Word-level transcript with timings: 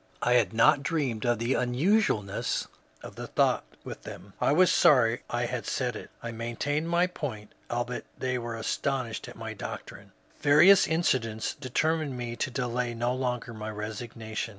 I 0.23 0.33
had 0.33 0.51
not 0.51 0.81
dreamed 0.81 1.27
of 1.27 1.37
the 1.37 1.53
unusualness 1.53 2.67
of 3.03 3.13
the 3.17 3.27
thought 3.27 3.63
with 3.83 4.01
them. 4.01 4.33
I 4.41 4.51
was 4.51 4.71
sorry 4.71 5.21
I 5.29 5.45
had 5.45 5.67
said 5.67 5.95
it. 5.95 6.09
I 6.23 6.31
maintained 6.31 6.89
my 6.89 7.05
point, 7.05 7.51
albeit 7.69 8.05
they 8.17 8.39
were 8.39 8.55
astonished 8.55 9.27
at 9.29 9.35
my 9.35 9.53
doctrine." 9.53 10.11
Various 10.39 10.87
incidents 10.87 11.53
determined 11.53 12.17
me 12.17 12.35
to 12.35 12.49
delay 12.49 12.95
no 12.95 13.13
longer 13.13 13.53
my 13.53 13.69
resignation. 13.69 14.49